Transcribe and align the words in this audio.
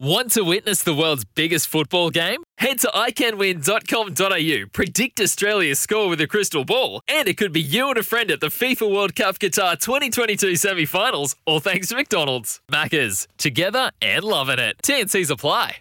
Want 0.00 0.30
to 0.34 0.42
witness 0.44 0.84
the 0.84 0.94
world's 0.94 1.24
biggest 1.24 1.66
football 1.66 2.10
game? 2.10 2.44
Head 2.58 2.78
to 2.80 2.86
iCanWin.com.au, 2.94 4.68
predict 4.72 5.20
Australia's 5.20 5.80
score 5.80 6.08
with 6.08 6.20
a 6.20 6.28
crystal 6.28 6.64
ball, 6.64 7.00
and 7.08 7.26
it 7.26 7.36
could 7.36 7.52
be 7.52 7.60
you 7.60 7.88
and 7.88 7.98
a 7.98 8.04
friend 8.04 8.30
at 8.30 8.38
the 8.38 8.46
FIFA 8.46 8.94
World 8.94 9.16
Cup 9.16 9.40
Qatar 9.40 9.76
2022 9.76 10.54
semi 10.54 10.84
finals, 10.84 11.34
all 11.46 11.58
thanks 11.58 11.88
to 11.88 11.96
McDonald's. 11.96 12.60
Maccas, 12.70 13.26
together 13.38 13.90
and 14.00 14.22
loving 14.22 14.60
it. 14.60 14.76
TNC's 14.84 15.30
apply. 15.30 15.78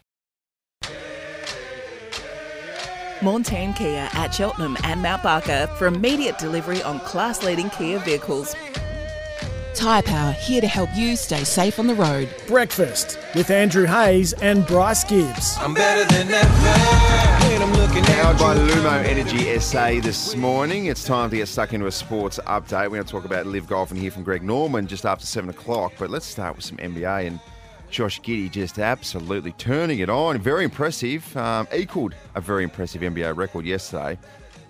Montane 3.21 3.75
Kia 3.75 4.09
at 4.13 4.33
Cheltenham 4.33 4.77
and 4.83 4.99
Mount 4.99 5.21
Barker 5.21 5.67
for 5.77 5.85
immediate 5.85 6.39
delivery 6.39 6.81
on 6.81 6.99
class 7.01 7.43
leading 7.43 7.69
Kia 7.69 7.99
vehicles. 7.99 8.55
Tyre 9.77 10.01
Power 10.01 10.31
here 10.31 10.59
to 10.59 10.67
help 10.67 10.89
you 10.95 11.15
stay 11.15 11.43
safe 11.43 11.77
on 11.77 11.85
the 11.85 11.93
road. 11.93 12.27
Breakfast 12.47 13.19
with 13.35 13.51
Andrew 13.51 13.85
Hayes 13.85 14.33
and 14.33 14.65
Bryce 14.65 15.03
Gibbs. 15.03 15.55
I'm 15.59 15.75
better 15.75 16.03
than 16.15 16.31
ever. 16.31 16.47
And 17.53 17.63
I'm 17.63 17.73
looking 17.73 18.03
Powered 18.03 18.35
at 18.35 18.39
by 18.39 18.55
you. 18.55 18.61
Lumo 18.61 19.05
Energy 19.05 19.59
SA 19.59 20.01
this 20.01 20.35
morning. 20.35 20.87
It's 20.87 21.03
time 21.03 21.29
to 21.29 21.35
get 21.35 21.47
stuck 21.47 21.73
into 21.73 21.85
a 21.85 21.91
sports 21.91 22.39
update. 22.47 22.85
We're 22.85 22.95
going 22.95 23.03
to 23.03 23.11
talk 23.11 23.25
about 23.25 23.45
live 23.45 23.67
golf 23.67 23.91
and 23.91 23.99
hear 23.99 24.09
from 24.09 24.23
Greg 24.23 24.41
Norman 24.41 24.87
just 24.87 25.05
after 25.05 25.27
7 25.27 25.47
o'clock. 25.51 25.93
But 25.99 26.09
let's 26.09 26.25
start 26.25 26.55
with 26.55 26.65
some 26.65 26.77
NBA 26.77 27.27
and 27.27 27.39
Josh 27.91 28.19
Giddey 28.21 28.49
just 28.49 28.79
absolutely 28.79 29.51
turning 29.53 29.99
it 29.99 30.09
on. 30.09 30.39
Very 30.39 30.63
impressive. 30.63 31.37
Um, 31.37 31.67
equaled 31.71 32.15
a 32.33 32.41
very 32.41 32.63
impressive 32.63 33.03
NBA 33.03 33.37
record 33.37 33.63
yesterday. 33.63 34.17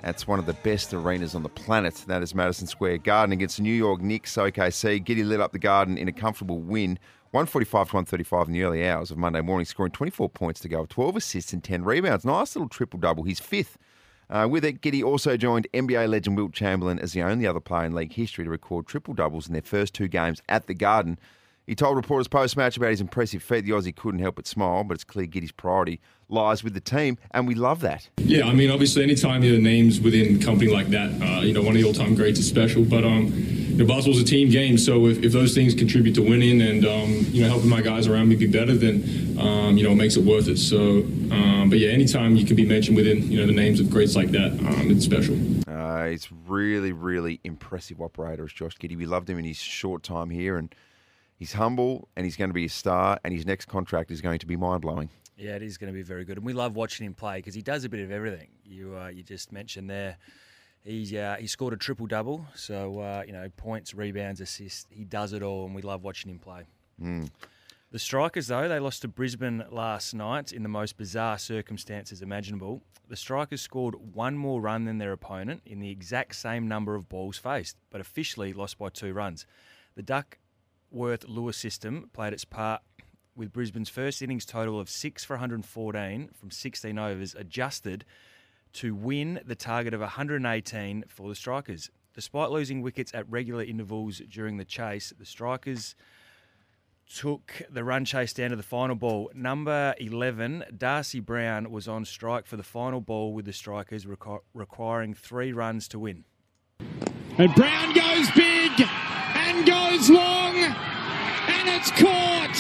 That's 0.02 0.28
one 0.28 0.40
of 0.40 0.46
the 0.46 0.54
best 0.54 0.94
arenas 0.94 1.36
on 1.36 1.44
the 1.44 1.50
planet. 1.50 2.04
That 2.08 2.22
is 2.22 2.36
Madison 2.36 2.68
Square 2.68 3.00
Garden 3.00 3.34
against 3.34 3.58
the 3.58 3.64
New 3.64 3.74
York 3.74 4.02
Knicks 4.02 4.36
OKC. 4.36 5.04
Giddey 5.04 5.26
lit 5.26 5.42
up 5.42 5.52
the 5.52 5.60
Garden 5.60 5.98
in 5.98 6.08
a 6.08 6.12
comfortable 6.12 6.60
win. 6.60 7.00
145 7.32 7.72
to 7.90 7.96
135 7.96 8.48
in 8.48 8.54
the 8.54 8.64
early 8.64 8.88
hours 8.88 9.12
of 9.12 9.18
Monday 9.18 9.42
morning, 9.42 9.66
scoring 9.66 9.92
24 9.92 10.30
points 10.30 10.62
to 10.62 10.70
go, 10.70 10.86
12 10.86 11.18
assists 11.18 11.52
and 11.52 11.64
10 11.64 11.84
rebounds. 11.84 12.24
Nice 12.24 12.56
little 12.56 12.70
triple 12.70 13.00
double. 13.00 13.24
He's 13.24 13.40
fifth. 13.40 13.78
Uh, 14.30 14.48
with 14.50 14.64
it, 14.64 14.82
Giddey 14.82 15.04
also 15.04 15.36
joined 15.36 15.68
NBA 15.74 16.10
legend 16.10 16.38
Wilt 16.38 16.54
Chamberlain 16.54 17.00
as 17.00 17.14
the 17.14 17.24
only 17.24 17.48
other 17.48 17.60
player 17.60 17.86
in 17.86 17.94
league 17.94 18.14
history 18.14 18.44
to 18.44 18.50
record 18.50 18.88
triple 18.88 19.14
doubles 19.14 19.48
in 19.48 19.54
their 19.54 19.62
first 19.62 19.94
two 19.94 20.08
games 20.08 20.42
at 20.48 20.68
the 20.68 20.74
Garden. 20.74 21.18
He 21.68 21.76
told 21.76 21.98
reporters 21.98 22.30
post 22.30 22.56
match 22.56 22.78
about 22.78 22.92
his 22.92 23.02
impressive 23.02 23.44
feat. 23.44 23.66
The 23.66 23.72
Aussie 23.72 23.94
couldn't 23.94 24.22
help 24.22 24.38
but 24.38 24.48
smile, 24.48 24.86
but 24.86 24.94
it's 24.94 25.04
clear 25.04 25.28
Giddey's 25.28 25.52
priority 25.52 26.00
lies 26.30 26.64
with 26.64 26.74
the 26.74 26.80
team, 26.80 27.18
and 27.32 27.46
we 27.46 27.56
love 27.56 27.82
that. 27.82 28.10
Yeah, 28.18 28.48
I 28.48 28.54
mean, 28.54 28.72
obviously, 28.72 29.04
anytime 29.04 29.44
your 29.44 29.60
name's 29.60 30.00
within 30.00 30.38
a 30.38 30.44
company 30.44 30.72
like 30.72 30.88
that, 30.88 31.10
uh, 31.22 31.42
you 31.42 31.54
know, 31.54 31.62
one 31.62 31.76
of 31.76 31.82
the 31.82 31.84
all-time 31.84 32.16
greats 32.16 32.40
is 32.40 32.48
special. 32.48 32.86
But 32.86 33.04
um, 33.04 33.26
you 33.34 33.76
know, 33.76 33.86
basketball's 33.86 34.22
a 34.22 34.26
team 34.26 34.50
game, 34.50 34.78
so 34.78 35.08
if, 35.08 35.22
if 35.22 35.34
those 35.34 35.54
things 35.54 35.76
contribute 35.76 36.14
to 36.16 36.22
winning 36.22 36.62
and 36.62 36.86
um, 36.86 37.12
you 37.32 37.44
know 37.44 37.50
helping 37.50 37.70
my 37.70 37.82
guys 37.82 38.08
around 38.08 38.30
me 38.30 38.38
be 38.38 38.48
better, 38.48 38.74
then 38.74 39.38
um, 39.38 39.78
you 39.78 39.84
know 39.84 39.92
it 39.92 39.96
makes 39.96 40.16
it 40.16 40.24
worth 40.24 40.48
it. 40.48 40.60
So, 40.60 41.02
um, 41.36 41.70
but 41.70 41.80
yeah, 41.80 41.90
anytime 41.90 42.38
you 42.38 42.46
can 42.46 42.56
be 42.56 42.66
mentioned 42.66 42.96
within 42.96 43.30
you 43.30 43.42
know 43.42 43.46
the 43.46 43.52
names 43.52 43.82
of 43.82 43.90
greats 43.90 44.16
like 44.16 44.32
that, 44.32 44.54
um, 44.54 44.90
it's 44.90 45.04
special. 45.04 45.38
Uh, 45.68 46.08
he's 46.08 46.30
really, 46.48 46.94
really 46.94 47.42
impressive 47.44 48.02
operator, 48.02 48.46
is 48.46 48.54
Josh 48.54 48.78
Giddey. 48.78 48.96
We 48.96 49.06
loved 49.06 49.30
him 49.30 49.38
in 49.38 49.44
his 49.44 49.58
short 49.58 50.02
time 50.02 50.30
here, 50.30 50.56
and 50.58 50.74
he's 51.38 51.54
humble, 51.54 52.10
and 52.16 52.26
he's 52.26 52.36
going 52.36 52.50
to 52.50 52.54
be 52.54 52.66
a 52.66 52.70
star, 52.70 53.20
and 53.24 53.34
his 53.34 53.46
next 53.46 53.66
contract 53.66 54.12
is 54.12 54.22
going 54.22 54.40
to 54.40 54.46
be 54.46 54.56
mind 54.56 54.82
blowing. 54.82 55.10
Yeah, 55.38 55.56
it 55.56 55.62
is 55.62 55.78
going 55.78 55.92
to 55.92 55.96
be 55.96 56.04
very 56.04 56.26
good, 56.26 56.38
and 56.38 56.46
we 56.46 56.54
love 56.54 56.76
watching 56.76 57.06
him 57.06 57.14
play 57.14 57.38
because 57.38 57.54
he 57.54 57.62
does 57.62 57.84
a 57.86 57.90
bit 57.90 58.00
of 58.02 58.12
everything. 58.12 58.50
You 58.66 58.98
uh, 58.98 59.08
you 59.08 59.24
just 59.24 59.52
mentioned 59.52 59.90
there, 59.90 60.18
he's 60.84 61.14
uh, 61.14 61.38
he 61.40 61.48
scored 61.48 61.74
a 61.74 61.78
triple 61.78 62.08
double, 62.08 62.46
so 62.56 63.00
uh, 63.00 63.24
you 63.26 63.34
know 63.34 63.48
points, 63.56 63.94
rebounds, 63.94 64.42
assists, 64.42 64.88
he 64.90 65.06
does 65.06 65.34
it 65.34 65.44
all, 65.44 65.66
and 65.66 65.76
we 65.76 65.82
love 65.82 66.04
watching 66.04 66.32
him 66.32 66.40
play. 66.40 66.64
The 67.90 68.00
Strikers, 68.00 68.48
though, 68.48 68.68
they 68.68 68.80
lost 68.80 69.04
to 69.04 69.08
Brisbane 69.08 69.64
last 69.72 70.14
night 70.14 70.52
in 70.52 70.62
the 70.64 70.70
most 70.70 70.98
bizarre 70.98 71.38
circumstances 71.38 72.22
imaginable. 72.22 72.82
The 73.08 73.16
Strikers 73.16 73.62
scored 73.62 73.96
one 74.14 74.36
more 74.36 74.60
run 74.60 74.84
than 74.84 74.98
their 74.98 75.14
opponent 75.14 75.62
in 75.66 75.80
the 75.80 75.90
exact 75.90 76.36
same 76.36 76.68
number 76.68 76.96
of 76.96 77.08
balls 77.08 77.38
faced, 77.38 77.78
but 77.90 78.02
officially 78.02 78.52
lost 78.52 78.78
by 78.78 78.90
two 78.90 79.14
runs. 79.14 79.46
The 79.96 80.04
Duckworth 80.90 81.28
Lewis 81.28 81.58
system 81.58 82.10
played 82.14 82.34
its 82.34 82.46
part 82.46 82.82
with 83.36 83.52
Brisbane's 83.52 83.90
first 83.90 84.22
innings 84.22 84.46
total 84.46 84.80
of 84.80 84.90
6 84.90 85.24
for 85.26 85.34
114 85.34 86.30
from 86.34 86.50
16 86.52 86.98
overs 86.98 87.36
adjusted 87.36 88.06
to 88.74 88.96
win 88.96 89.40
the 89.46 89.56
target 89.56 89.94
of 89.94 90.00
118 90.00 91.04
for 91.08 91.30
the 91.30 91.36
Strikers. 91.36 91.90
Despite 92.14 92.52
losing 92.52 92.82
wickets 92.82 93.14
at 93.14 93.30
regular 93.30 93.64
intervals 93.64 94.22
during 94.30 94.58
the 94.58 94.66
chase, 94.66 95.14
the 95.18 95.26
Strikers 95.26 95.96
took 97.14 97.62
the 97.70 97.84
run 97.84 98.06
chase 98.06 98.34
down 98.34 98.50
to 98.52 98.56
the 98.56 98.64
final 98.64 98.96
ball. 98.96 99.30
Number 99.34 99.94
11, 100.00 100.66
Darcy 100.76 101.20
Brown, 101.20 101.70
was 101.70 101.88
on 101.88 102.06
strike 102.06 102.46
for 102.46 102.58
the 102.58 102.64
final 102.64 103.02
ball 103.02 103.34
with 103.34 103.46
the 103.46 103.54
Strikers, 103.54 104.06
requ- 104.06 104.42
requiring 104.54 105.14
three 105.14 105.54
runs 105.54 105.88
to 105.90 106.00
win. 106.00 106.24
And 107.38 107.54
Brown 107.54 107.94
goes 107.94 108.32
big 108.32 108.82
and 108.82 109.66
goes 109.66 110.10
long, 110.10 110.57
and 111.68 111.82
it's 111.82 111.92
caught. 111.92 112.56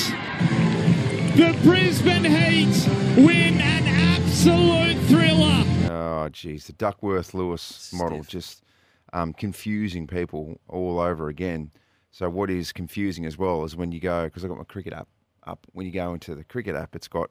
The 1.35 1.57
Brisbane 1.63 2.23
Heat 2.23 2.87
win 3.17 3.59
an 3.61 3.87
absolute 3.87 4.97
thriller. 5.05 5.63
Oh, 5.91 6.29
geez, 6.29 6.67
the 6.67 6.73
Duckworth 6.73 7.33
Lewis 7.33 7.91
model 7.93 8.23
just 8.23 8.63
um, 9.13 9.33
confusing 9.33 10.07
people 10.07 10.59
all 10.67 10.99
over 10.99 11.29
again. 11.29 11.71
So 12.11 12.29
what 12.29 12.49
is 12.49 12.71
confusing 12.71 13.25
as 13.25 13.37
well 13.37 13.63
is 13.63 13.75
when 13.75 13.91
you 13.91 13.99
go 13.99 14.25
because 14.25 14.43
I've 14.43 14.49
got 14.49 14.57
my 14.57 14.63
cricket 14.63 14.93
app 14.93 15.07
up. 15.45 15.67
When 15.73 15.85
you 15.85 15.91
go 15.91 16.13
into 16.13 16.35
the 16.35 16.43
cricket 16.43 16.75
app, 16.75 16.95
it's 16.95 17.07
got 17.07 17.29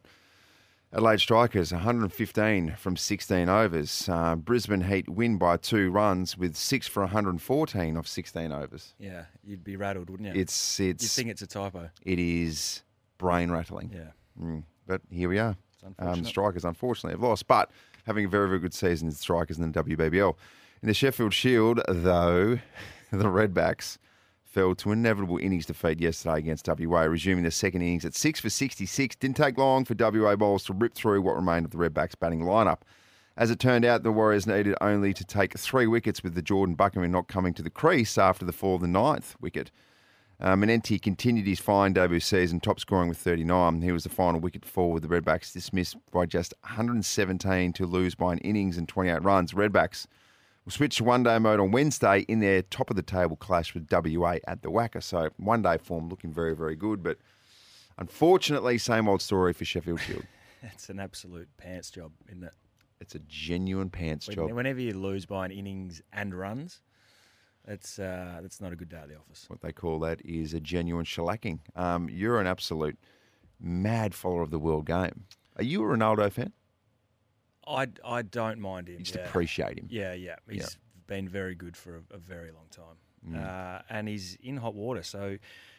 Adelaide 0.93 1.21
Strikers 1.21 1.73
115 1.73 2.77
from 2.79 2.97
16 2.97 3.49
overs. 3.49 4.09
Uh, 4.09 4.37
Brisbane 4.37 4.83
Heat 4.83 5.09
win 5.09 5.37
by 5.37 5.57
two 5.57 5.91
runs 5.91 6.39
with 6.39 6.57
six 6.57 6.87
for 6.87 7.01
114 7.03 7.97
off 7.97 8.07
16 8.07 8.53
overs. 8.53 8.95
Yeah, 8.99 9.25
you'd 9.45 9.65
be 9.65 9.77
rattled, 9.77 10.09
wouldn't 10.11 10.35
you? 10.35 10.41
It's 10.41 10.81
it's. 10.81 11.03
You'd 11.03 11.11
think 11.11 11.31
it's 11.31 11.43
a 11.43 11.47
typo. 11.47 11.91
it 12.03 12.19
is 12.19 12.83
brain 13.19 13.51
rattling. 13.51 13.91
Yeah. 13.95 14.11
Mm, 14.41 14.63
but 14.87 15.03
here 15.11 15.29
we 15.29 15.39
are. 15.39 15.57
Um, 15.99 16.23
the 16.23 16.29
Strikers, 16.29 16.65
unfortunately, 16.65 17.13
have 17.13 17.23
lost, 17.23 17.47
but 17.47 17.71
having 18.07 18.25
a 18.25 18.29
very, 18.29 18.49
very 18.49 18.59
good 18.59 18.75
season, 18.75 19.09
the 19.09 19.15
Strikers 19.15 19.59
in 19.59 19.71
the 19.71 19.83
WBBL. 19.85 20.35
In 20.83 20.89
the 20.89 20.95
Sheffield 20.95 21.33
Shield, 21.33 21.81
though, 21.89 22.59
the 23.11 23.25
Redbacks 23.25 23.99
fell 24.57 24.75
to 24.75 24.91
inevitable 24.91 25.37
innings 25.37 25.67
defeat 25.67 26.01
yesterday 26.01 26.39
against 26.39 26.67
WA, 26.67 27.03
resuming 27.03 27.45
the 27.45 27.51
second 27.51 27.83
innings 27.83 28.07
at 28.07 28.15
6 28.15 28.41
for 28.41 28.49
66. 28.49 29.15
Didn't 29.17 29.37
take 29.37 29.59
long 29.59 29.85
for 29.85 29.95
WA 29.95 30.35
bowlers 30.35 30.63
to 30.65 30.73
rip 30.73 30.95
through 30.95 31.21
what 31.21 31.37
remained 31.37 31.67
of 31.67 31.73
the 31.73 31.77
Redbacks 31.77 32.19
batting 32.19 32.41
lineup. 32.41 32.79
As 33.37 33.51
it 33.51 33.59
turned 33.59 33.85
out, 33.85 34.03
the 34.03 34.11
Warriors 34.11 34.47
needed 34.47 34.75
only 34.81 35.13
to 35.13 35.25
take 35.25 35.59
three 35.59 35.87
wickets 35.87 36.23
with 36.23 36.35
the 36.35 36.41
Jordan 36.41 36.75
Buckingham 36.75 37.11
not 37.11 37.29
coming 37.29 37.53
to 37.53 37.63
the 37.63 37.69
crease 37.69 38.17
after 38.17 38.47
the 38.47 38.53
fall 38.53 38.77
of 38.77 38.81
the 38.81 38.89
ninth 38.89 39.37
wicket. 39.43 39.71
Um, 40.41 40.63
Manenti 40.63 41.01
continued 41.03 41.47
his 41.47 41.61
fine 41.61 41.93
debut 41.93 42.21
season, 42.21 42.59
top 42.59 42.81
scoring 42.81 43.11
with 43.11 43.19
39. 43.19 43.83
He 43.83 43.93
was 43.93 44.05
the 44.05 44.09
final 44.09 44.41
wicket 44.41 44.65
fall 44.65 44.91
with 44.91 45.03
the 45.03 45.09
Redbacks 45.09 45.53
dismissed 45.53 45.99
by 46.11 46.25
just 46.25 46.55
117 46.63 47.75
to 47.75 47.85
lose 47.85 48.15
by 48.15 48.33
an 48.33 48.39
innings 48.39 48.79
and 48.79 48.89
28 48.89 49.23
runs. 49.23 49.53
Redbacks 49.53 50.07
will 50.67 50.73
switch 50.73 50.97
to 50.97 51.05
one 51.05 51.23
day 51.23 51.39
mode 51.39 51.61
on 51.61 51.71
Wednesday 51.71 52.21
in 52.29 52.41
their 52.41 52.61
top 52.61 52.91
of 52.91 52.97
the 52.97 53.03
table 53.03 53.37
clash 53.37 53.73
with 53.73 53.89
WA 53.91 54.37
at 54.49 54.63
the 54.63 54.69
WACA. 54.71 55.03
So 55.03 55.31
one 55.39 55.63
day 55.63 55.79
form 55.79 56.09
looking 56.09 56.33
very, 56.33 56.55
very 56.55 56.75
good, 56.77 57.03
but 57.03 57.19
unfortunately, 57.99 58.77
same 58.77 59.09
old 59.09 59.23
story 59.23 59.53
for 59.55 59.65
Sheffield 59.65 60.01
Shield. 60.01 60.25
It's 60.73 60.89
an 60.89 60.99
absolute 60.99 61.49
pants 61.59 61.91
job, 61.91 62.11
isn't 62.29 62.43
it? 62.43 62.53
It's 63.01 63.15
a 63.15 63.21
genuine 63.21 63.89
pants 63.89 64.27
When- 64.27 64.35
job. 64.35 64.51
Whenever 64.53 64.81
you 64.81 64.95
lose 64.95 65.25
by 65.25 65.45
an 65.45 65.53
innings 65.53 66.03
and 66.13 66.35
runs, 66.37 66.81
it's 67.69 68.01
uh, 68.01 68.41
that's 68.43 68.61
not 68.61 68.73
a 68.73 68.77
good 68.77 68.89
day 68.89 68.97
at 68.97 69.09
the 69.09 69.17
office. 69.17 69.45
What 69.49 69.61
they 69.61 69.71
call 69.71 70.01
that 70.01 70.25
is 70.25 70.55
a 70.55 70.61
genuine 70.61 71.05
shellacking. 71.05 71.61
Um, 71.77 72.09
you're 72.11 72.41
an 72.41 72.49
absolute 72.49 72.99
mad 73.61 74.13
follower 74.13 74.43
of 74.43 74.51
the 74.51 74.59
world 74.59 74.87
game. 74.87 75.27
Are 75.57 75.63
you 75.63 75.85
a 75.85 75.87
Ronaldo 75.87 76.33
fan? 76.33 76.53
I, 77.67 77.89
I 78.05 78.23
don't 78.23 78.61
mind 78.61 78.89
him. 78.89 78.99
You 78.99 79.05
just 79.05 79.17
yeah. 79.19 79.25
appreciate 79.25 79.79
him. 79.79 79.87
Yeah, 79.91 80.13
yeah. 80.13 80.37
He's 80.49 80.61
Yeah. 80.63 80.67
been 81.07 81.29
very 81.29 81.55
good 81.55 81.77
for 81.77 81.97
a, 81.97 82.15
a 82.15 82.19
very 82.19 82.51
long 82.53 82.67
time. 82.71 82.97
Mm. 83.29 83.45
Uh, 83.45 83.83
and 83.91 84.09
he's 84.09 84.37
in 84.43 84.59
hot 84.59 84.75
water. 84.75 85.03
So 85.03 85.39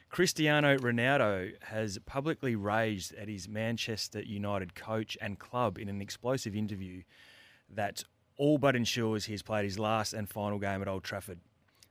Cristiano 0.10 0.78
Ronaldo 0.78 1.52
has 1.64 1.98
publicly 2.06 2.56
raged 2.56 3.14
at 3.16 3.28
his 3.28 3.48
Manchester 3.48 4.22
United 4.22 4.76
coach 4.76 5.18
and 5.22 5.40
club 5.40 5.78
in 5.78 5.90
an 5.90 6.02
explosive 6.02 6.56
interview 6.56 7.04
that 7.70 8.04
all 8.38 8.58
but 8.58 8.76
ensures 8.76 9.26
he 9.26 9.34
has 9.34 9.42
played 9.42 9.66
his 9.66 9.80
last 9.80 10.14
and 10.14 10.30
final 10.30 10.60
game 10.60 10.82
at 10.82 10.88
Old 10.88 11.04
Trafford. 11.04 11.40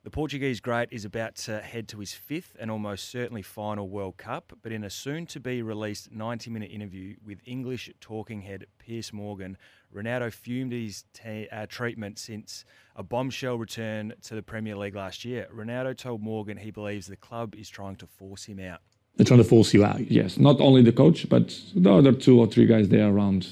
The 0.07 0.11
Portuguese 0.11 0.61
great 0.61 0.91
is 0.93 1.05
about 1.05 1.35
to 1.47 1.59
head 1.59 1.89
to 1.89 1.99
his 1.99 2.13
fifth 2.13 2.55
and 2.61 2.71
almost 2.71 3.11
certainly 3.11 3.43
final 3.43 3.89
World 3.89 4.17
Cup, 4.17 4.53
but 4.63 4.71
in 4.71 4.85
a 4.85 4.89
soon 4.89 5.27
to 5.27 5.41
be 5.41 5.63
released 5.63 6.13
90 6.13 6.49
minute 6.49 6.71
interview 6.71 7.17
with 7.27 7.41
English 7.45 7.91
talking 8.01 8.43
head 8.43 8.67
Piers 8.79 9.13
Morgan, 9.13 9.59
Ronaldo 9.93 10.33
fumed 10.33 10.73
at 10.73 10.79
his 10.79 11.05
t- 11.13 11.49
uh, 11.51 11.67
treatment 11.69 12.21
since 12.21 12.65
a 12.95 13.03
bombshell 13.03 13.59
return 13.59 14.15
to 14.23 14.37
the 14.37 14.43
Premier 14.43 14.77
League 14.77 14.95
last 14.95 15.25
year. 15.25 15.49
Ronaldo 15.53 15.97
told 15.97 16.23
Morgan 16.23 16.57
he 16.57 16.71
believes 16.71 17.09
the 17.09 17.17
club 17.17 17.57
is 17.57 17.69
trying 17.69 17.97
to 17.97 18.07
force 18.07 18.45
him 18.45 18.61
out. 18.61 18.83
They're 19.17 19.27
trying 19.27 19.43
to 19.43 19.49
force 19.49 19.75
you 19.75 19.85
out, 19.85 20.09
yes. 20.09 20.39
Not 20.39 20.61
only 20.61 20.83
the 20.83 20.93
coach, 20.93 21.29
but 21.29 21.61
the 21.75 21.93
other 21.93 22.13
two 22.13 22.39
or 22.39 22.47
three 22.47 22.67
guys 22.67 22.91
there 22.91 23.09
around 23.09 23.49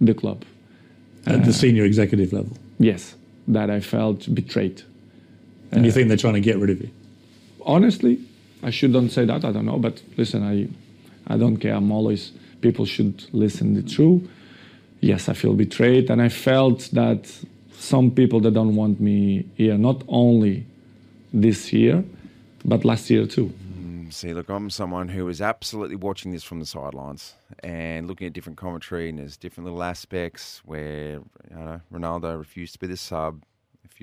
the 0.00 0.14
club. 0.14 0.46
At 1.26 1.44
the 1.44 1.52
senior 1.52 1.84
executive 1.84 2.32
level. 2.32 2.56
Yes, 2.78 3.16
that 3.48 3.68
I 3.68 3.80
felt 3.80 4.34
betrayed. 4.34 4.82
And 5.74 5.84
you 5.84 5.90
uh, 5.90 5.94
think 5.94 6.08
they're 6.08 6.16
trying 6.16 6.34
to 6.34 6.40
get 6.40 6.58
rid 6.58 6.70
of 6.70 6.80
you? 6.80 6.90
Honestly, 7.62 8.18
I 8.62 8.70
shouldn't 8.70 9.12
say 9.12 9.24
that. 9.24 9.44
I 9.44 9.52
don't 9.52 9.66
know, 9.66 9.78
but 9.78 10.02
listen, 10.16 10.42
I, 10.42 10.68
I 11.32 11.36
don't 11.36 11.56
care. 11.58 11.74
I'm 11.74 11.90
always 11.92 12.32
people 12.60 12.86
should 12.86 13.24
listen 13.32 13.74
the 13.74 13.82
truth. 13.82 14.28
Yes, 15.00 15.28
I 15.28 15.34
feel 15.34 15.54
betrayed, 15.54 16.10
and 16.10 16.22
I 16.22 16.30
felt 16.30 16.88
that 16.92 17.30
some 17.72 18.10
people 18.10 18.40
that 18.40 18.54
don't 18.54 18.74
want 18.74 19.00
me 19.00 19.46
here, 19.54 19.76
not 19.76 20.02
only 20.08 20.64
this 21.32 21.72
year, 21.72 22.02
but 22.64 22.84
last 22.84 23.10
year 23.10 23.26
too. 23.26 23.52
Mm, 23.78 24.12
see, 24.12 24.32
look, 24.32 24.48
I'm 24.48 24.70
someone 24.70 25.08
who 25.08 25.28
is 25.28 25.42
absolutely 25.42 25.96
watching 25.96 26.32
this 26.32 26.42
from 26.42 26.60
the 26.60 26.66
sidelines 26.66 27.34
and 27.62 28.08
looking 28.08 28.26
at 28.26 28.32
different 28.32 28.56
commentary, 28.56 29.10
and 29.10 29.18
there's 29.18 29.36
different 29.36 29.66
little 29.66 29.82
aspects 29.82 30.62
where 30.64 31.20
you 31.50 31.56
know, 31.56 31.80
Ronaldo 31.92 32.38
refused 32.38 32.72
to 32.74 32.78
be 32.78 32.86
the 32.86 32.96
sub, 32.96 33.42
a 33.42 33.53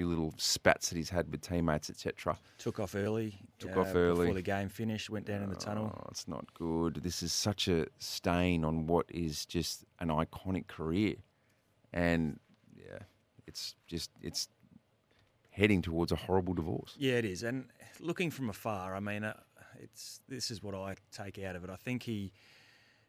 few 0.01 0.09
little 0.09 0.33
spats 0.37 0.89
that 0.89 0.95
he's 0.95 1.11
had 1.11 1.31
with 1.31 1.41
teammates, 1.41 1.89
etc. 1.89 2.35
Took 2.57 2.79
off 2.79 2.95
early. 2.95 3.37
Took 3.59 3.77
uh, 3.77 3.81
off 3.81 3.93
early. 3.93 4.25
Before 4.25 4.33
the 4.33 4.41
game 4.41 4.69
finished, 4.69 5.09
went 5.11 5.27
down 5.27 5.43
in 5.43 5.49
the 5.49 5.55
tunnel. 5.55 5.95
Oh, 5.95 6.07
it's 6.09 6.27
not 6.27 6.51
good. 6.55 6.95
This 7.03 7.21
is 7.21 7.31
such 7.31 7.67
a 7.67 7.85
stain 7.99 8.65
on 8.65 8.87
what 8.87 9.05
is 9.09 9.45
just 9.45 9.85
an 9.99 10.07
iconic 10.09 10.67
career, 10.67 11.15
and 11.93 12.39
yeah, 12.75 12.99
it's 13.45 13.75
just 13.85 14.09
it's 14.21 14.47
heading 15.51 15.83
towards 15.83 16.11
a 16.11 16.15
horrible 16.15 16.55
divorce. 16.55 16.95
Yeah, 16.97 17.13
it 17.13 17.25
is. 17.25 17.43
And 17.43 17.65
looking 17.99 18.31
from 18.31 18.49
afar, 18.49 18.95
I 18.95 18.99
mean, 18.99 19.23
uh, 19.23 19.33
it's 19.79 20.21
this 20.27 20.49
is 20.49 20.63
what 20.63 20.73
I 20.73 20.95
take 21.11 21.37
out 21.43 21.55
of 21.55 21.63
it. 21.63 21.69
I 21.69 21.75
think 21.75 22.01
he 22.03 22.31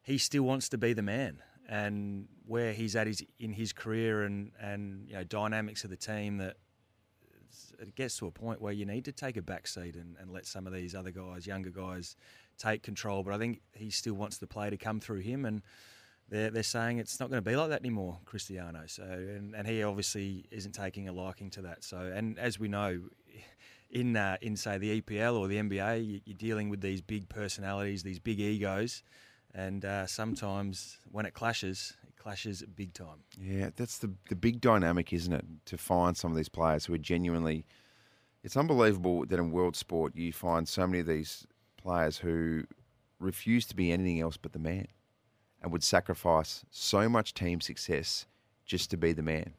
he 0.02 0.18
still 0.18 0.42
wants 0.42 0.68
to 0.70 0.78
be 0.78 0.92
the 0.92 1.02
man, 1.02 1.38
and 1.70 2.28
where 2.46 2.74
he's 2.74 2.96
at 2.96 3.06
his 3.06 3.24
in 3.38 3.54
his 3.54 3.72
career 3.72 4.24
and 4.24 4.52
and 4.60 5.08
you 5.08 5.14
know 5.14 5.24
dynamics 5.24 5.84
of 5.84 5.90
the 5.90 5.96
team 5.96 6.36
that 6.36 6.56
it 7.78 7.94
gets 7.94 8.16
to 8.18 8.26
a 8.26 8.30
point 8.30 8.60
where 8.60 8.72
you 8.72 8.84
need 8.84 9.04
to 9.06 9.12
take 9.12 9.36
a 9.36 9.42
back 9.42 9.66
seat 9.66 9.96
and, 9.96 10.16
and 10.20 10.30
let 10.30 10.46
some 10.46 10.66
of 10.66 10.72
these 10.72 10.94
other 10.94 11.10
guys, 11.10 11.46
younger 11.46 11.70
guys, 11.70 12.16
take 12.58 12.82
control. 12.82 13.22
But 13.22 13.34
I 13.34 13.38
think 13.38 13.60
he 13.74 13.90
still 13.90 14.14
wants 14.14 14.38
the 14.38 14.46
play 14.46 14.70
to 14.70 14.76
come 14.76 15.00
through 15.00 15.20
him, 15.20 15.44
and 15.44 15.62
they're, 16.28 16.50
they're 16.50 16.62
saying 16.62 16.98
it's 16.98 17.20
not 17.20 17.30
going 17.30 17.42
to 17.42 17.48
be 17.50 17.56
like 17.56 17.70
that 17.70 17.80
anymore, 17.80 18.18
Cristiano. 18.24 18.82
So 18.86 19.02
and, 19.04 19.54
and 19.54 19.66
he 19.66 19.82
obviously 19.82 20.46
isn't 20.50 20.72
taking 20.72 21.08
a 21.08 21.12
liking 21.12 21.50
to 21.50 21.62
that. 21.62 21.84
So 21.84 21.98
and 22.14 22.38
as 22.38 22.58
we 22.58 22.68
know, 22.68 23.00
in 23.90 24.16
uh, 24.16 24.36
in 24.40 24.56
say 24.56 24.78
the 24.78 25.00
EPL 25.00 25.38
or 25.38 25.48
the 25.48 25.56
NBA, 25.56 26.06
you- 26.06 26.20
you're 26.24 26.36
dealing 26.36 26.68
with 26.70 26.80
these 26.80 27.00
big 27.02 27.28
personalities, 27.28 28.02
these 28.02 28.18
big 28.18 28.40
egos, 28.40 29.02
and 29.54 29.84
uh, 29.84 30.06
sometimes 30.06 30.98
when 31.10 31.26
it 31.26 31.34
clashes, 31.34 31.94
it 32.06 32.16
clashes 32.16 32.62
big 32.74 32.94
time. 32.94 33.24
Yeah, 33.40 33.70
that's 33.76 33.98
the 33.98 34.12
the 34.28 34.36
big 34.36 34.60
dynamic, 34.60 35.12
isn't 35.12 35.32
it? 35.32 35.44
To 35.66 35.78
find 35.78 36.16
some 36.16 36.30
of 36.30 36.36
these 36.36 36.48
players 36.48 36.86
who 36.86 36.94
are 36.94 36.98
genuinely. 36.98 37.64
It's 38.44 38.56
unbelievable 38.56 39.24
that 39.26 39.38
in 39.38 39.52
world 39.52 39.76
sport 39.76 40.16
you 40.16 40.32
find 40.32 40.68
so 40.68 40.84
many 40.86 40.98
of 40.98 41.06
these 41.06 41.46
players 41.76 42.18
who 42.18 42.64
refuse 43.20 43.66
to 43.66 43.76
be 43.76 43.92
anything 43.92 44.20
else 44.20 44.36
but 44.36 44.52
the 44.52 44.58
man, 44.58 44.88
and 45.62 45.70
would 45.70 45.84
sacrifice 45.84 46.64
so 46.70 47.08
much 47.08 47.34
team 47.34 47.60
success 47.60 48.26
just 48.64 48.90
to 48.90 48.96
be 48.96 49.12
the 49.12 49.22
man. 49.22 49.54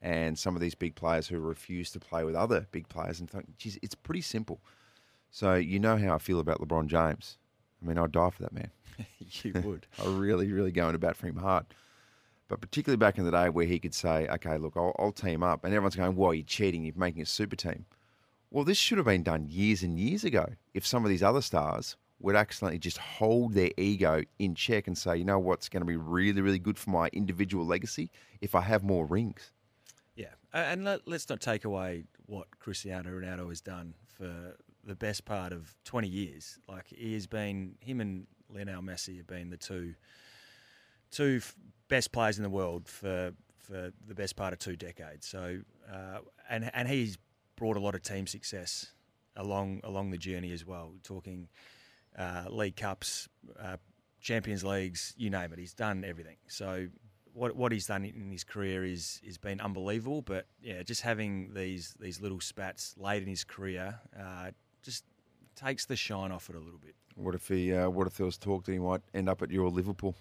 And 0.00 0.38
some 0.38 0.54
of 0.54 0.60
these 0.60 0.74
big 0.74 0.94
players 0.94 1.26
who 1.26 1.38
refuse 1.38 1.90
to 1.92 2.00
play 2.00 2.22
with 2.22 2.34
other 2.34 2.66
big 2.70 2.88
players 2.88 3.18
and 3.18 3.28
think, 3.28 3.56
geez, 3.58 3.78
it's 3.82 3.94
pretty 3.94 4.20
simple. 4.20 4.60
So 5.30 5.54
you 5.54 5.78
know 5.78 5.96
how 5.96 6.14
I 6.14 6.18
feel 6.18 6.38
about 6.38 6.60
LeBron 6.60 6.86
James. 6.86 7.38
I 7.82 7.86
mean, 7.86 7.98
I'd 7.98 8.12
die 8.12 8.30
for 8.30 8.42
that 8.42 8.52
man. 8.52 8.70
you 9.18 9.52
would. 9.64 9.86
I 10.02 10.06
really, 10.06 10.50
really 10.52 10.72
go 10.72 10.86
into 10.86 10.98
bat 10.98 11.16
for 11.16 11.26
him 11.26 11.36
hard. 11.36 11.66
But 12.48 12.60
particularly 12.60 12.96
back 12.96 13.18
in 13.18 13.24
the 13.24 13.30
day 13.30 13.48
where 13.48 13.66
he 13.66 13.78
could 13.78 13.94
say, 13.94 14.28
okay, 14.28 14.56
look, 14.56 14.74
I'll, 14.76 14.94
I'll 14.98 15.12
team 15.12 15.42
up. 15.42 15.64
And 15.64 15.74
everyone's 15.74 15.96
going, 15.96 16.14
well, 16.14 16.32
you're 16.32 16.44
cheating. 16.44 16.84
You're 16.84 16.94
making 16.96 17.22
a 17.22 17.26
super 17.26 17.56
team. 17.56 17.86
Well, 18.50 18.64
this 18.64 18.78
should 18.78 18.98
have 18.98 19.06
been 19.06 19.24
done 19.24 19.48
years 19.50 19.82
and 19.82 19.98
years 19.98 20.22
ago 20.24 20.46
if 20.72 20.86
some 20.86 21.04
of 21.04 21.10
these 21.10 21.22
other 21.22 21.42
stars 21.42 21.96
would 22.20 22.36
accidentally 22.36 22.78
just 22.78 22.98
hold 22.98 23.52
their 23.52 23.70
ego 23.76 24.22
in 24.38 24.54
check 24.54 24.86
and 24.86 24.96
say, 24.96 25.16
you 25.16 25.24
know 25.24 25.38
what's 25.38 25.68
going 25.68 25.80
to 25.80 25.86
be 25.86 25.96
really, 25.96 26.40
really 26.40 26.58
good 26.58 26.78
for 26.78 26.90
my 26.90 27.08
individual 27.12 27.66
legacy 27.66 28.10
if 28.40 28.54
I 28.54 28.62
have 28.62 28.82
more 28.82 29.04
rings. 29.04 29.50
Yeah, 30.14 30.32
and 30.52 30.84
let, 30.84 31.06
let's 31.06 31.28
not 31.28 31.40
take 31.40 31.64
away 31.64 32.04
what 32.26 32.46
Cristiano 32.58 33.10
Ronaldo 33.10 33.48
has 33.48 33.60
done 33.60 33.94
for 34.16 34.56
the 34.86 34.94
best 34.94 35.24
part 35.24 35.52
of 35.52 35.74
20 35.84 36.08
years. 36.08 36.58
Like 36.68 36.86
he 36.88 37.14
has 37.14 37.26
been, 37.26 37.74
him 37.80 38.00
and 38.00 38.26
Lionel 38.48 38.82
Messi 38.82 39.16
have 39.16 39.26
been 39.26 39.50
the 39.50 39.56
two 39.56 39.94
two 41.10 41.40
best 41.88 42.12
players 42.12 42.36
in 42.36 42.42
the 42.42 42.50
world 42.50 42.88
for 42.88 43.32
for 43.56 43.92
the 44.06 44.14
best 44.14 44.36
part 44.36 44.52
of 44.52 44.58
two 44.58 44.76
decades. 44.76 45.26
So, 45.26 45.60
uh, 45.92 46.18
and 46.48 46.70
and 46.72 46.88
he's 46.88 47.18
brought 47.56 47.76
a 47.76 47.80
lot 47.80 47.94
of 47.94 48.02
team 48.02 48.26
success 48.26 48.92
along 49.36 49.80
along 49.84 50.10
the 50.10 50.18
journey 50.18 50.52
as 50.52 50.64
well. 50.64 50.94
Talking 51.02 51.48
uh, 52.16 52.44
League 52.48 52.76
Cups, 52.76 53.28
uh, 53.60 53.76
Champions 54.20 54.64
Leagues, 54.64 55.14
you 55.16 55.30
name 55.30 55.52
it. 55.52 55.58
He's 55.58 55.74
done 55.74 56.04
everything. 56.04 56.36
So 56.48 56.88
what 57.32 57.54
what 57.56 57.72
he's 57.72 57.86
done 57.86 58.04
in 58.04 58.30
his 58.30 58.44
career 58.44 58.84
is 58.84 59.20
is 59.24 59.38
been 59.38 59.60
unbelievable. 59.60 60.22
But 60.22 60.46
yeah, 60.60 60.82
just 60.82 61.02
having 61.02 61.54
these 61.54 61.94
these 62.00 62.20
little 62.20 62.40
spats 62.40 62.94
late 62.98 63.22
in 63.22 63.28
his 63.28 63.44
career 63.44 64.00
uh, 64.18 64.50
just 64.86 65.04
takes 65.54 65.84
the 65.84 65.96
shine 65.96 66.32
off 66.32 66.48
it 66.48 66.56
a 66.56 66.58
little 66.60 66.78
bit. 66.78 66.94
What 67.16 67.34
if 67.34 67.48
he? 67.48 67.74
Uh, 67.74 67.90
what 67.90 68.06
if 68.06 68.16
there 68.16 68.24
was 68.26 68.38
talk 68.38 68.64
that 68.64 68.72
he 68.72 68.78
might 68.78 69.02
end 69.12 69.28
up 69.28 69.42
at 69.42 69.50
your 69.50 69.68
Liverpool? 69.68 70.14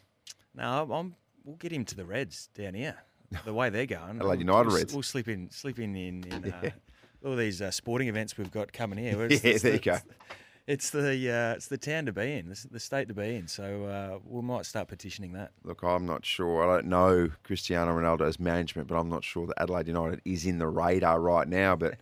No, 0.53 0.87
I'm, 0.91 1.15
we'll 1.43 1.55
get 1.57 1.71
him 1.71 1.85
to 1.85 1.95
the 1.95 2.05
Reds 2.05 2.49
down 2.53 2.73
here. 2.73 2.95
The 3.43 3.53
way 3.53 3.69
they're 3.69 3.85
going, 3.87 4.17
Adelaide 4.17 4.39
United 4.39 4.67
we'll, 4.67 4.77
Reds. 4.77 4.93
We'll 4.93 5.03
slip 5.03 5.27
in, 5.27 5.49
slip 5.49 5.79
in 5.79 5.95
in, 5.95 6.23
in 6.25 6.33
uh, 6.53 6.59
Yeah. 6.63 6.69
all 7.25 7.35
these 7.35 7.61
uh, 7.61 7.71
sporting 7.71 8.07
events 8.07 8.37
we've 8.37 8.51
got 8.51 8.71
coming 8.71 8.99
here. 8.99 9.17
Yeah, 9.29 9.35
It's- 9.35 9.61
there 9.61 9.73
you 9.73 9.79
go. 9.79 9.97
It's 10.67 10.89
the 10.89 11.09
uh, 11.31 11.53
it's 11.53 11.67
the 11.67 11.77
town 11.77 12.07
to 12.07 12.11
be 12.13 12.33
in, 12.33 12.49
the, 12.49 12.67
the 12.71 12.79
state 12.79 13.07
to 13.09 13.13
be 13.13 13.35
in. 13.35 13.47
So 13.47 13.83
uh, 13.85 14.19
we 14.25 14.41
might 14.41 14.65
start 14.65 14.87
petitioning 14.87 15.33
that. 15.33 15.51
Look, 15.63 15.83
I'm 15.83 16.05
not 16.07 16.25
sure. 16.25 16.63
I 16.63 16.75
don't 16.75 16.87
know 16.87 17.29
Cristiano 17.43 17.91
Ronaldo's 17.95 18.39
management, 18.39 18.87
but 18.87 18.95
I'm 18.95 19.09
not 19.09 19.23
sure 19.23 19.45
that 19.45 19.61
Adelaide 19.61 19.87
United 19.87 20.21
is 20.25 20.45
in 20.45 20.57
the 20.57 20.67
radar 20.67 21.19
right 21.19 21.47
now. 21.47 21.75
But 21.75 21.95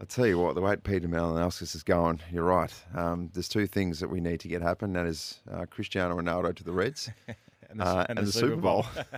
I 0.00 0.04
tell 0.04 0.26
you 0.26 0.38
what, 0.38 0.54
the 0.54 0.60
way 0.60 0.76
Peter 0.76 1.08
Malinauskas 1.08 1.74
is 1.74 1.82
going, 1.82 2.20
you're 2.30 2.44
right. 2.44 2.72
Um, 2.94 3.30
there's 3.32 3.48
two 3.48 3.66
things 3.66 3.98
that 4.00 4.08
we 4.08 4.20
need 4.20 4.40
to 4.40 4.48
get 4.48 4.60
happen. 4.60 4.92
That 4.92 5.06
is 5.06 5.40
uh, 5.50 5.64
Cristiano 5.70 6.16
Ronaldo 6.20 6.54
to 6.56 6.64
the 6.64 6.72
Reds 6.72 7.08
And 7.70 7.80
the- 7.80 7.84
uh, 7.84 8.06
and 8.08 8.18
and 8.18 8.28
the 8.28 8.32
the 8.32 8.38
Super 8.38 8.56
Bowl. 8.56 8.84
Bowl. 8.94 9.04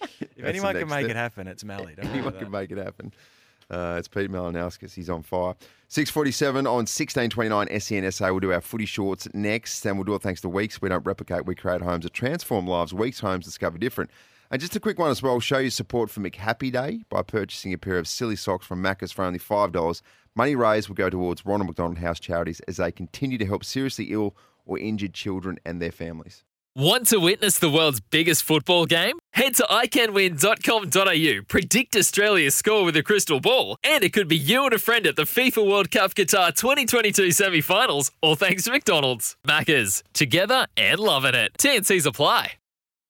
If 0.36 0.44
anyone 0.44 0.74
can 0.78 0.88
make 0.88 1.06
step. 1.06 1.10
it 1.10 1.16
happen, 1.16 1.48
it's 1.48 1.64
Mally. 1.64 1.94
Don't 1.96 2.06
Anyone 2.10 2.34
can 2.38 2.50
make 2.50 2.70
it 2.70 2.76
happen. 2.76 3.12
Uh, 3.70 3.96
it's 3.98 4.06
Pete 4.06 4.30
Malinauskas. 4.30 4.92
He's 4.94 5.08
on 5.08 5.22
fire. 5.22 5.54
647 5.88 6.66
on 6.66 6.84
1629 6.84 7.80
SEN 7.80 8.12
SA. 8.12 8.26
We'll 8.30 8.40
do 8.40 8.52
our 8.52 8.60
footy 8.60 8.84
shorts 8.84 9.26
next, 9.32 9.84
and 9.86 9.96
we'll 9.96 10.04
do 10.04 10.14
it 10.14 10.20
thanks 10.22 10.42
to 10.42 10.48
Weeks. 10.50 10.80
We 10.82 10.90
don't 10.90 11.04
replicate, 11.06 11.46
we 11.46 11.54
create 11.54 11.80
homes 11.80 12.04
that 12.04 12.12
transform 12.12 12.68
lives. 12.68 12.92
Weeks 12.92 13.18
Homes 13.20 13.46
discover 13.46 13.78
different. 13.78 14.10
And 14.50 14.60
just 14.60 14.76
a 14.76 14.80
quick 14.80 14.98
one 14.98 15.10
as 15.10 15.22
well 15.22 15.40
show 15.40 15.58
your 15.58 15.70
support 15.70 16.10
for 16.10 16.20
McHappy 16.20 16.72
Day 16.72 17.02
by 17.08 17.22
purchasing 17.22 17.72
a 17.72 17.78
pair 17.78 17.98
of 17.98 18.06
silly 18.06 18.36
socks 18.36 18.66
from 18.66 18.82
Macca's 18.82 19.12
for 19.12 19.24
only 19.24 19.38
$5. 19.38 20.02
Money 20.34 20.54
raised 20.54 20.88
will 20.88 20.94
go 20.94 21.10
towards 21.10 21.44
Ronald 21.46 21.68
McDonald 21.68 21.98
House 21.98 22.20
charities 22.20 22.60
as 22.68 22.76
they 22.76 22.92
continue 22.92 23.38
to 23.38 23.46
help 23.46 23.64
seriously 23.64 24.06
ill 24.06 24.36
or 24.64 24.78
injured 24.78 25.14
children 25.14 25.58
and 25.64 25.80
their 25.80 25.90
families. 25.90 26.44
Want 26.76 27.06
to 27.06 27.18
witness 27.18 27.58
the 27.58 27.70
world's 27.70 28.00
biggest 28.00 28.42
football 28.44 28.84
game? 28.84 29.18
Head 29.32 29.54
to 29.54 29.62
iCanWin.com.au, 29.62 31.42
predict 31.48 31.96
Australia's 31.96 32.54
score 32.54 32.84
with 32.84 32.96
a 32.98 33.02
crystal 33.02 33.40
ball, 33.40 33.78
and 33.82 34.04
it 34.04 34.12
could 34.12 34.28
be 34.28 34.36
you 34.36 34.64
and 34.64 34.74
a 34.74 34.78
friend 34.78 35.06
at 35.06 35.16
the 35.16 35.22
FIFA 35.22 35.66
World 35.66 35.90
Cup 35.90 36.14
Qatar 36.14 36.54
2022 36.54 37.30
semi 37.32 37.62
finals, 37.62 38.10
all 38.20 38.36
thanks 38.36 38.64
to 38.64 38.72
McDonald's. 38.72 39.36
Maccas, 39.46 40.02
together 40.12 40.66
and 40.76 41.00
loving 41.00 41.34
it. 41.34 41.52
TNCs 41.58 42.04
apply. 42.04 42.52